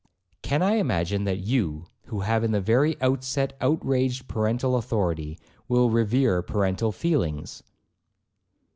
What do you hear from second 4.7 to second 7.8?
authority, will revere parental feelings?'